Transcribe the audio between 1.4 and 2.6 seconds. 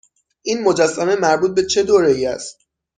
به چه دوره ای است؟